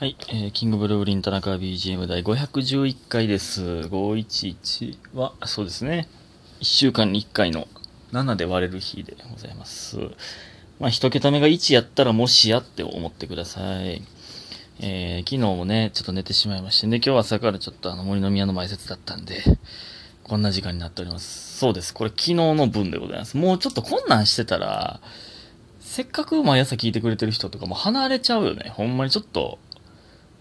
[0.00, 3.60] はい、えー、キングブルーリン田中 BGM 第511回です。
[3.62, 6.08] 511は、そうですね、
[6.60, 7.68] 1週間に1回の
[8.10, 9.98] 7で割れる日でございます。
[10.78, 14.02] まあ、一桁目が1やったらもしやって思ってください。
[14.80, 19.42] えー、昨日もね、ちょっと寝てしまいまして、で、今日朝からちょっとあの森の宮の前説だったんで、
[20.24, 21.58] こんな時間になっております。
[21.58, 21.92] そうです。
[21.92, 23.36] これ昨日の分でございます。
[23.36, 24.98] もうちょっとこんなんしてたら、
[25.78, 28.70] せっかく毎朝聞いてくれてる人とかも離れちゃうよね。
[28.70, 29.58] ほんまにちょっと、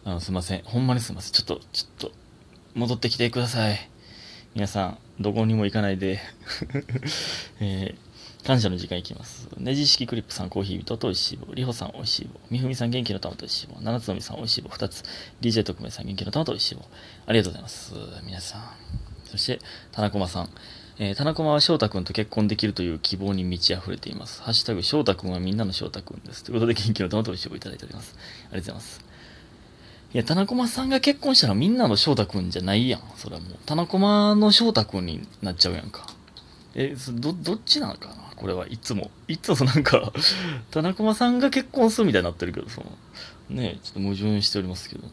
[0.09, 0.63] あの、すいません。
[0.63, 1.33] ほんまにすいません。
[1.33, 2.11] ちょっと、ちょっと、
[2.73, 3.89] 戻ってきてください。
[4.55, 6.19] 皆さん、どこにも行かないで、
[7.61, 9.47] えー、感謝の時間いきます。
[9.57, 11.53] ネジ式クリップさん、コーヒー人とおいしい棒。
[11.53, 12.39] りほさん、おいしい棒。
[12.49, 13.79] みふみさん、元気の玉とおいしい棒。
[13.81, 14.69] 七つのみさん、おいしい棒。
[14.69, 15.03] 二つ。
[15.41, 16.81] DJ 特命さん、元気の玉とおいしい棒。
[17.27, 17.93] ありがとうございます。
[18.25, 18.63] 皆さん。
[19.25, 19.59] そして、
[19.91, 20.49] 田中駒さん。
[20.97, 24.41] えー、田中駒は翔太くんと結婚できるという希望に満ち溢れています。
[24.41, 26.43] ハッシュタグ、翔太くんはみんなの翔太くんです。
[26.43, 28.15] ということで、元気の玉とおいしい棒いただいております。
[28.17, 29.08] ありがとうございます。
[30.11, 33.01] いや、田中駒さんが結婚したらみんなの翔太くんじゃないやん。
[33.15, 33.57] それはもう。
[33.65, 36.07] 田中駒の翔太くんになっちゃうやんか。
[36.73, 38.15] え、ど、どっちなのかな？
[38.35, 39.11] これはいつも。
[39.27, 40.11] いつもなんか、
[40.71, 42.91] 田中駒さんが結婚するみたいになってるけど、その、
[43.49, 45.11] ねちょっと矛盾しておりますけども。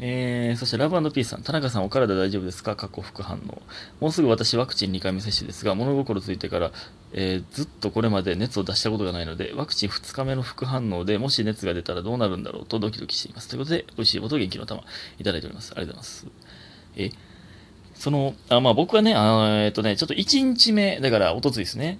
[0.00, 2.76] えー、そしてラブピースさん、田中さんお体大丈夫ですか？
[2.76, 3.62] 過去副反応。
[4.00, 6.70] もうすぐ私ワクチン2回目接種ですが、物心ついてから、
[7.12, 12.66] えーずっとこれまで熱を出したことがないので、ワクチン2日目の副反応でもし熱が出たらどうなるんだろう？
[12.66, 13.48] とドキドキしています。
[13.48, 14.82] ということで、美味しいこと元気の玉
[15.18, 15.72] いただいております。
[15.76, 16.26] ありがとうございます。
[16.96, 17.10] え、
[17.94, 21.98] その、あ、まあ僕はね、あ、えっとね、ちょっと1日目、だから、おとついですね。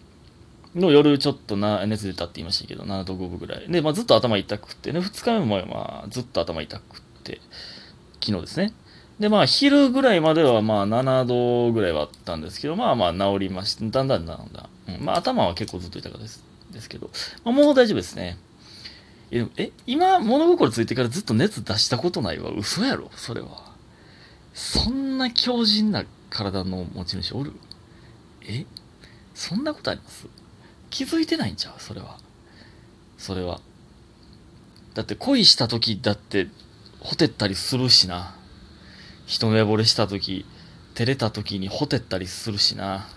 [0.77, 3.67] の夜ちょっとな熱出たって言いましたけど、7度5分ぐらい。
[3.69, 7.41] で、まあずっと頭痛くて、ね、2日目もまあずっと頭痛くて、
[8.21, 8.73] 昨日ですね。
[9.19, 14.95] で、まあ、昼ぐらいまでは、まあ、7度ぐらいはあったんですけど、まあまあ、治りまして、だんだんだんだん。
[14.95, 17.11] うん、まあ、頭は結構ずっと痛かったですですけど、
[17.45, 18.39] まあ、もう大丈夫ですね。
[19.31, 22.51] え、今、物心ついてからずっと熱出したことないわ。
[22.51, 23.75] 嘘やろそれは。
[24.55, 27.53] そんな強靭な体の持ち主おる？
[28.49, 28.65] え
[29.35, 30.27] そんなことあります？
[30.91, 31.75] 気づいてないんちゃう？
[31.79, 32.19] それは。
[33.19, 33.61] それは。
[34.95, 36.49] だって恋した時だって、
[37.01, 38.35] ほてったりするしな。
[39.27, 40.45] 一目惚れした時、
[40.95, 43.09] 照れた時にほてったりするしな。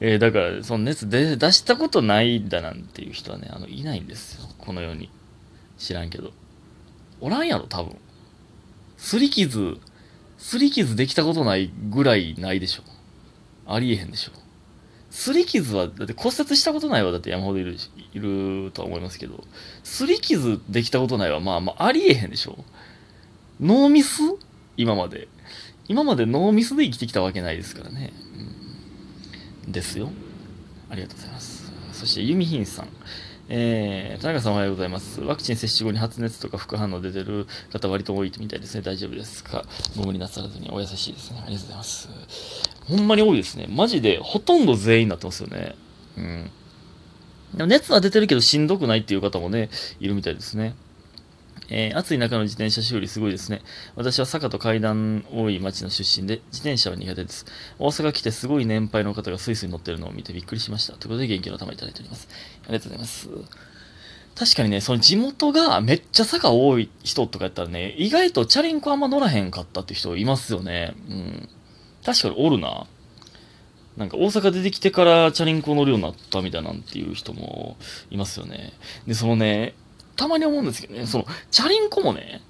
[0.00, 4.48] えーだから、その熱で出したことないんだなんていう人はね、あの、いないんですよ。
[4.58, 5.10] この世に。
[5.78, 6.32] 知らんけど。
[7.20, 7.96] おらんやろ、多分。
[8.96, 9.78] すり傷、
[10.38, 12.82] すり傷できたことないぐらいないでしょ。
[13.66, 14.32] ありえへんでしょ。
[15.10, 17.76] 擦り傷は、だって骨折したことないわ、だって山ほどいる、
[18.12, 19.44] いるとは思いますけど、
[19.84, 22.64] 擦り傷できたことないは、まあまあ、ありえへんでしょ。
[23.60, 24.20] ノーミス？
[24.76, 25.28] 今まで。
[25.88, 28.12] 今までノーミスで生きてきたわけないですからね。
[29.66, 30.10] うん、ですよ。
[30.90, 31.72] ありがとうございます。
[31.92, 32.88] そして、ユミヒンさん。
[33.48, 35.20] えー、田中さんおはようございます。
[35.20, 38.82] ワクチン接種後に発熱とか副反応出てる方割と多いみたいですね。
[38.82, 39.64] 大丈夫ですか？
[39.96, 41.42] ご無理なさらずにお優しいですね。
[41.46, 42.08] ありがとうございます。
[42.86, 43.66] ほんまに多いですね。
[43.68, 45.76] マジでほとんど全員になってますよね。
[46.16, 46.50] うん。
[47.54, 49.70] でも熱は出てるけどしんどくないっていう方もね、
[50.00, 50.74] いるみたいですね。
[51.68, 53.62] えー暑い中の自転車修理すごいですね。
[53.94, 57.46] 私は坂と階段多い町の出身で、自転車は苦手です。
[57.78, 60.94] 大阪来てすごい年配の方がスイスイ乗ってるのを見てびっくりしました。
[60.94, 62.28] ということで元気の玉いただいております。
[62.64, 63.28] ありがとうございます。
[64.36, 70.94] 確かにね、その地元がめっちゃ坂多い人とかやったらね、意外とチャリンコあんま乗らへんかったって人いますよね。
[71.08, 71.48] うん。
[72.04, 72.86] 確かにおるな。
[73.96, 77.78] なんか大阪出てきてからチャリンコ乗るようになったみたいなんていう人も
[78.10, 78.74] いますよね。
[79.06, 79.74] で、そのね、
[80.16, 82.42] たまに思うんですけどね、その、チャリンコもね、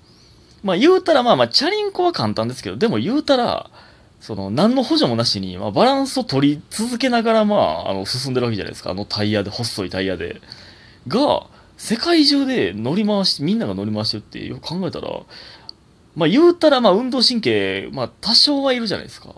[0.62, 3.70] まあ言うたらまあまあ、チャリンコは簡単ですけど、でも言うたら、
[4.20, 8.90] その、何の補助もなしに、まあ、バランスを取り続けながら、まあ、あの、進んでるわけじゃないですか。
[8.90, 10.40] あのタイヤで、細いタイヤで。
[11.06, 15.10] が、世界中で乗り回して、みんなが乗り回してるってよく考えたら、
[16.14, 19.34] まあ言うたら、まあ運動神経、まあ多少はいるじゃないですか。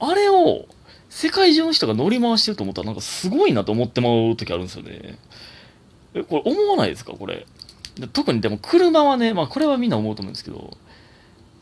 [0.00, 0.66] あれを、
[1.08, 5.18] 世界中の人が乗り回してると思ったら、なんかすごいなと思ってまう時あるんですよね。
[6.20, 7.12] え、これ思わないですか？
[7.12, 7.46] これ。
[8.12, 10.76] 特にでも車はね、まあこれはみんな思うと思うんですけど、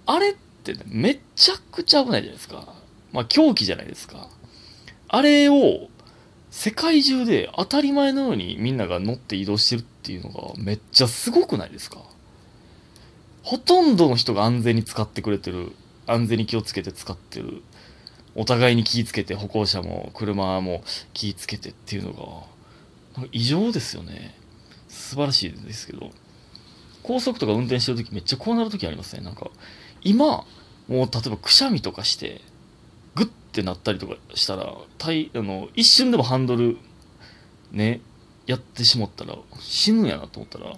[0.07, 2.75] あれってね、めちゃくちゃ危ないじゃないですか。
[3.13, 4.29] まあ狂気じゃないですか。
[5.09, 5.89] あれを、
[6.51, 11.99] 世界中で当たり前のようにみんなが乗って移動してるっていうのがめっちゃすごくないですか？
[13.43, 15.73] ほとんどの人が安全に使ってくれてる。
[16.07, 17.63] 安全に気をつけて使ってる。
[18.37, 22.47] お互いに気をつけて、歩行者も車も気をつけてっていうの
[23.17, 24.36] が、異常ですよね。
[24.97, 26.11] 素晴らしいですけど。
[27.03, 29.23] 高速とか運転してるときめっちゃこうなるときありますね。
[29.23, 29.51] なんか、
[30.03, 30.45] 今、
[30.89, 32.41] もう例えばくしゃみとかして、
[33.15, 36.79] グッてなったりとかしたら、たいあの一瞬でもハンドル、
[37.71, 38.01] ね、
[38.47, 40.77] やってしまったら死ぬんやなと思ったら、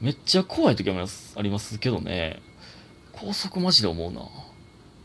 [0.00, 2.40] めっちゃ怖い時もありますけどね。
[3.12, 4.22] 高速マジで思うな。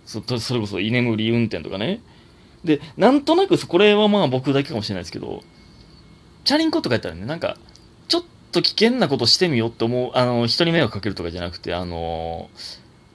[0.05, 2.01] そそれこそ居眠り運転とかね。
[2.63, 5.43] で、なんとなく、これはまあ僕だけかもしれないですけど、
[6.43, 7.57] チャリンコとかやったらね、なんか、
[8.51, 12.49] と危険なことしてみようって思う、あの、人に迷惑かけるとかじゃなくて、あの、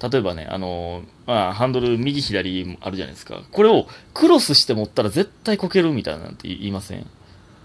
[0.02, 3.42] 例えばね、あの、まあ、ハンドル右左あるじゃないですか。
[3.52, 7.06] これをクロスして持ったら絶対こけるみたいなんて言いません？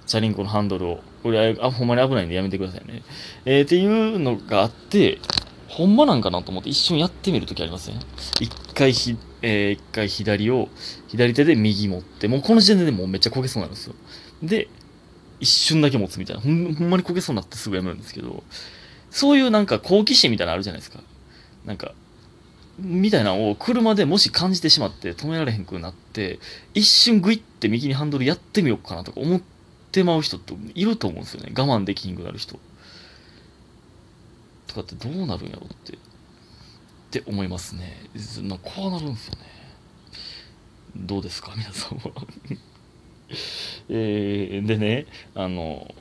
[0.06, 1.00] チャリンコのハンドルを。
[1.22, 3.04] これ、あ、ほんまに危ないんでやめてくださいね。
[3.46, 5.20] えー、っていうのがあって、
[5.68, 8.00] ほんまなんかなと思って一瞬やってみるときありません？
[8.40, 10.70] 一回ひ、えー、一回左を、
[11.10, 13.96] 左手で右持って、もうこの時点でもうめっちゃこけそうなんですよ。
[14.42, 14.70] で、
[15.40, 16.42] 一瞬だけ持つみたいな。
[16.42, 18.44] ほんほんまにこけそうになってすぐやめるんですけど、
[19.12, 21.02] そういうなんか好奇心みたいなのあるじゃないですか。
[21.66, 21.94] なんか、
[22.80, 26.40] みたいなのを車でもし感じてしまって止められへんくなって、
[26.74, 29.42] 一瞬グイって右にハンドルやってみようかなとか思っ
[29.92, 31.52] てまう人っていると思うんですよね。
[31.58, 32.60] 我慢できひんくなる人。
[34.68, 35.98] とかってどうなるんやろって、っ
[37.12, 37.98] て思いますね。
[38.44, 39.42] なこうなるんですよね。
[40.96, 41.54] どうですか？
[41.58, 42.12] 皆さんは
[43.90, 45.06] えー、でね、
[45.36, 45.94] あの、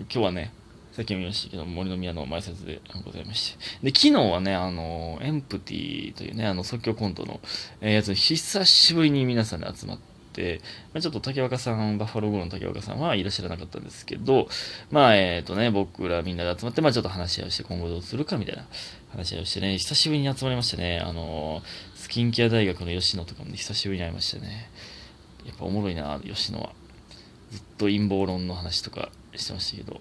[0.00, 0.52] 今日はね、
[0.92, 3.90] さっきも言いましたけど、森の宮の前説でございまして。
[3.90, 7.40] で、昨日はね、あの、エンプティというね、あの即興コントの、
[7.80, 9.98] えー、やつ、久しぶりに皆さんで集まっ
[10.32, 10.60] て、
[10.92, 14.48] まあ、ちょっと竹若さん、バッファローゴロの竹若さんはいらっしゃらなかったんですけど、
[14.90, 18.66] まあ、えっ、ー、とね、僕らみんなで集まって、まあちょっと話し合いをして、今後どうするかみたいな
[19.10, 21.00] 話し合いをしてね、久しぶりに集まりましたね。
[21.00, 21.62] あの、
[21.94, 24.70] スキンケア大学の吉野とかも、ね、久しぶりに会いましたね。
[25.46, 26.72] やっぱおもろいな、吉野は。
[27.50, 30.00] ずっと陰謀論の話とかしてましたけど、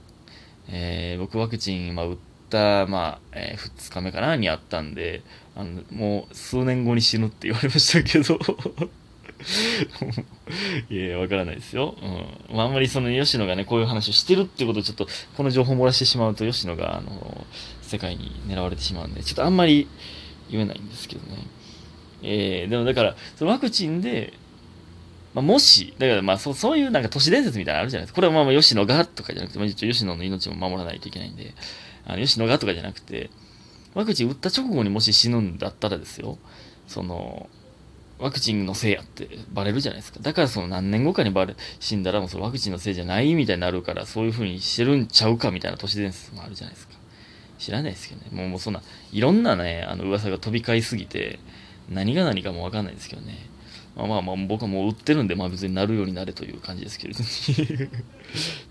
[0.70, 2.18] えー、僕ワクチン、まあ、打っ
[2.50, 5.22] た、まあ、えー、2日目かなにあったんで、
[5.56, 8.40] あの、もう数年後に死ぬって言われましたけど
[10.90, 11.96] いやわからないですよ。
[12.02, 12.56] うん。
[12.56, 17.46] まあ、あんまりその吉野がね、こういう話をしてるってことをちょっと、この情報漏らしてしまうと、吉野が、あの、
[17.82, 19.88] 世界に狙われてしまうんで、ちょっとあんまり
[20.50, 21.48] 言えないんですけどね。
[22.24, 24.34] えー、でもだから、そのワクチンで、
[25.34, 28.16] まあ、もし、だからまあそそういうなんか都市伝説みたいなのあるじゃないですか。
[28.16, 31.54] これはまあまあ吉野がとかじゃなくて、まあ、一応吉野の命も守らないといけないんで、
[32.06, 33.30] あの吉野がとかじゃなくて、
[33.94, 36.38] ワクチン打った直後にもし死ぬんだったらですよ、
[36.88, 37.50] その、
[38.20, 40.20] ワクチンのせいやってバレるじゃないですか。
[40.22, 46.94] だからその何年後かにバレ、死んだらもうそのワクチンのせいじゃないみたいになるから、そういう風にしてるんちゃうかみたいな都市伝説もあるじゃないですか。
[47.58, 48.28] 知らないですけどね。
[48.32, 48.82] もうもうそんな、
[49.12, 51.40] いろんなね、あの噂が飛び交いすぎて、
[51.90, 53.51] 何が何かもわかんないですけどね。
[53.96, 57.26] まあまあまあ僕はもう売ってるんで、まあ別になるようになれという感じですけれど っ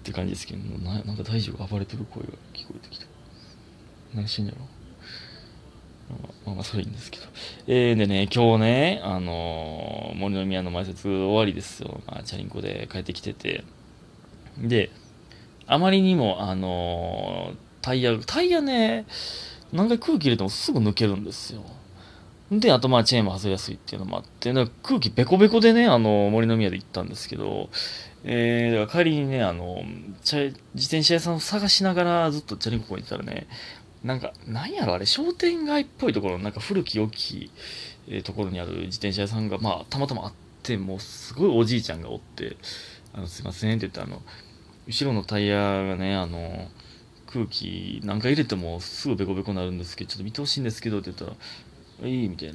[0.03, 1.67] て感じですけど、ななんか大丈夫？
[1.67, 3.07] 暴れてる声が聞こえてきた。
[4.15, 4.59] 何してんやろ？
[6.47, 7.25] まあまあそれいいんですけど。
[7.67, 12.01] えー、でね、今日ね、あのー、森の宮の前説終わりですよ。
[12.07, 13.63] まあ、チャリンコで帰ってきてて。
[14.59, 14.91] で、
[15.67, 19.07] あまりにも、あのー、タイヤ、タイヤね、
[19.73, 21.63] 何回空気入れてもすぐ抜けるんですよ。
[22.51, 27.71] で、あとまあチェーンも外れやすいっていうのもあって、なんか空気ベコベコでね、あの、森の宮で行ったんですけど、
[28.25, 29.83] えー、だから帰りにね、あの、
[30.25, 33.47] 自転車屋さんを探しながらずっとチャリンコに行ったらね、
[34.03, 37.51] なんか、なんやろあれ、商店街っぽいところ、なんか古き良き、
[38.09, 40.33] え、ところにある自転車屋さんが、まあ、たまたまあっ
[40.63, 42.57] て、もうすごいおじいちゃんがおって、
[43.13, 44.23] あの、すいませんって言って、あの、
[44.89, 46.69] 後ろのタイヤがね、あの、
[47.27, 51.33] 空気何回入れてもすぐベコベコになるんですけど、ちょっと見てほしいんですけどって言ったら、
[52.07, 52.55] いいみたいな。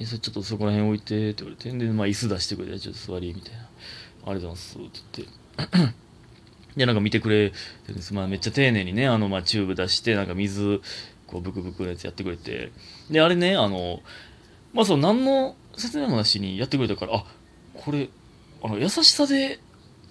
[0.00, 3.58] え、それちょっとそこら辺置いて、って言われて、で、まあ椅子出してくれて、ちょっと座り、みたいな。
[3.60, 3.68] あり
[4.20, 4.88] がとうございます、って
[5.58, 5.94] 言って。
[6.76, 7.52] で、なんか見てくれ
[7.86, 8.14] てです。
[8.14, 10.80] まあめっちゃ丁寧にね、あの、まあチューブ出して、なんか水、
[11.26, 12.72] こう、ブクブクのやつやってくれて。
[13.10, 14.00] で、あれね、あの、
[14.72, 17.24] まあそう、何の説明もなしにやってくれたから、あ、
[17.74, 18.08] これ、
[18.62, 19.58] あの、優しさで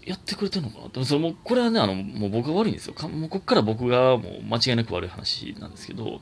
[0.06, 0.88] やってくれてるのかな？
[0.90, 2.96] でもそれも、これはね、あの、もう僕が悪いんですよ。
[3.10, 6.22] もうこっから僕がもう間違いなく悪い話なんですけど、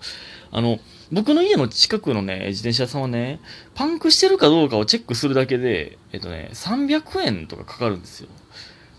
[0.51, 0.79] あの、
[1.11, 3.39] 僕の家の近くのね、自転車屋さんはね、
[3.75, 8.29] パンクしてるかどうかをチェックするだけで、えっとね、300円とかかかるんですよ。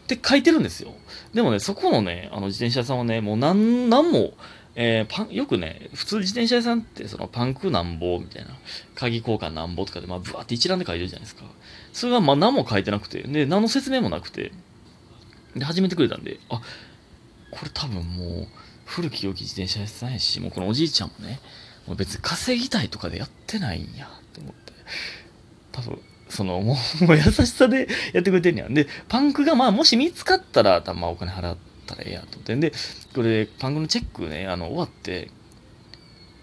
[0.05, 0.95] って書いてるんですよ。
[1.35, 4.33] でもね、そこのね、あの自転車屋さんはね、もう何、何も、
[4.75, 8.53] えー、パン、よくね、普通自転車屋さんってそのパンクなんぼみたいな、
[8.95, 11.45] 鍵交換なんぼとかで、まあ、ブワーって一覧で書いてるじゃないですか。
[11.93, 14.53] それがまあ何も書いてなくて、で、何の説明もなくて、
[15.59, 16.61] で、始めてくれたんで、あ、
[17.51, 18.49] これ多分もう、
[18.85, 21.41] 古き良き自転車屋さんやし、もうこのおじいちゃんもね、
[21.87, 24.73] もう別に稼ぎたいとかでやってないんや、って思って。
[25.73, 28.75] 多分、その、もう、もう優しさでやってくれてんねやん。
[28.75, 32.55] で、パンクがまあ、もし見つかったら、多分まあお金払ったらええやと思って。
[32.55, 32.73] んで、
[33.15, 35.31] これ、パンクのチェックね、あの、終わって、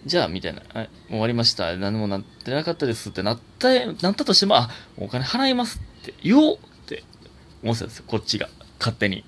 [0.06, 1.76] じゃあ、みたいな、もう終わりました。
[1.78, 7.04] 何もなってなかったですってなった、なったとしても、あ、お金払いますって言おうって
[7.64, 8.50] 思ってたんですよ、こっちが。
[8.86, 9.24] 勝手に。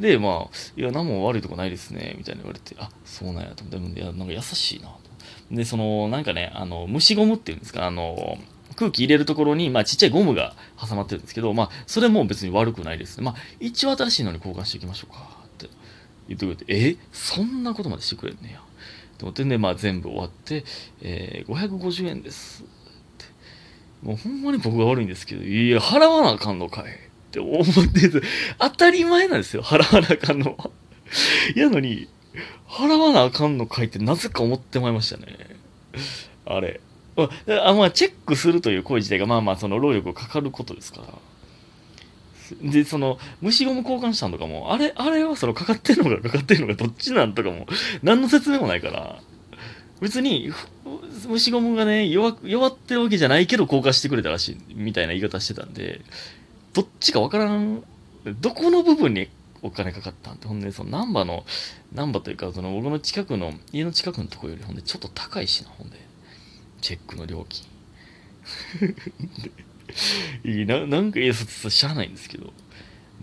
[0.00, 4.98] で、まあ、いや、何も悪いとこないですね、みたいな言われて、あ、そうなんやと思って、いや、なんか優しいなと。
[5.52, 8.38] で、その、なんかね、あの、虫ゴムっていうんですか、あの、
[8.76, 13.24] 空気入れるところに、まあ、ちっちゃいゴムが挟まってるんですけど、まあ、それも別に悪くないですね。
[13.24, 15.68] まあ、一応新しいのに交換していきましょうか、って
[16.28, 18.60] 言ってくれて、えそんなことまでしてくれんねや。
[19.18, 20.64] と思ってね、まあ、全部終わって、
[21.02, 22.64] えー、550円です。
[22.64, 22.66] っ
[23.18, 23.26] て。
[24.02, 27.03] もうほんまに僕が悪いんですけど、いや、払わなあかんのかい。
[27.34, 28.22] って思って
[28.58, 30.70] 当たり前なんですよ、払わなあかんのは。
[31.56, 32.08] やのに、
[32.68, 35.56] 払わなあかんのかいってなぜか思ってまいりましたね。
[36.46, 36.80] あれ。
[37.16, 41.02] あまあ、チェックするという行為自体が、まあまあ、その労力がかかることですか
[42.62, 42.70] ら。
[42.70, 47.66] で、その、虫ゴム交換したんとかも、あれ、あれはその、かかってんのかかかってんのかどっちなんとかも、
[48.02, 49.20] 何の説明もないから、
[50.00, 50.52] 別に、
[51.28, 56.00] 虫ゴムがね、弱、弱ってるわけじゃないけど交換してくれたらしい、みたいな言い方してたんで、
[56.74, 57.82] どっちかわからん、
[58.40, 59.28] どこの部分に
[59.62, 60.34] お金かかったん？
[60.34, 61.44] って、ほんで、その、ナンバの、
[61.92, 65.96] ナンバというか、その、僕の近くの、家の近くのとこより、ほんで、ちょっと高いしな、ほんで。
[66.82, 67.64] チェックの料金。
[70.44, 72.52] いいな、なんか、いや、そ知らないんですけど。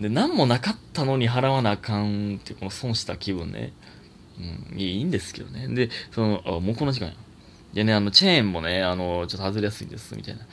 [0.00, 3.72] で、何もなかったのに払わなあかんって、この損した気分ね。
[4.72, 5.68] うん、いいんですけどね。
[5.68, 7.14] で、その、あ、もうこの時間や。
[7.72, 10.46] でね、あの、チェーンもね、あの、ちょっと外れやすいんです、みたいな。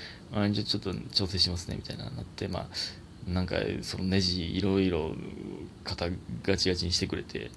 [0.44, 5.14] あじゃちょっと調整しますね、みたいななって、まあ、なんか、そのネジ、いろいろ、
[5.84, 6.08] 肩
[6.44, 7.52] ガチガチにしてくれて、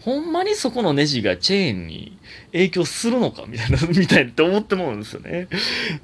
[0.00, 2.16] ほんまにそこのネジがチェーンに
[2.52, 5.48] 影響するのかみたいな、 みたいって思ってもうんですよね。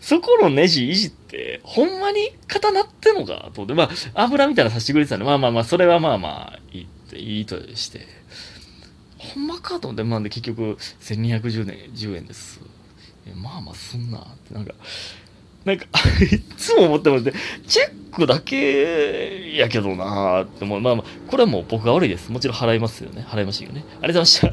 [0.00, 8.06] そこのネジいじって、ほんまに固なってんのかと思って、まあ、油みたいなさせてくれてたんで、まあまあまあ、それはまあまあ、いい、いいとして、
[9.22, 12.60] ほんまかと思って、まあね結局、1210円、10円です。
[13.26, 14.74] えまあまあ、すんなって、なんか、
[15.64, 15.86] なんか
[16.30, 17.32] いつも思ってますね。
[17.66, 20.80] チェックだけやけどなーって思う。
[20.80, 22.30] まあまあ、これはもう僕が悪いです。
[22.32, 23.24] もちろん払いますよね。
[23.28, 23.84] 払いましたよね。
[24.02, 24.48] ありがとうございました。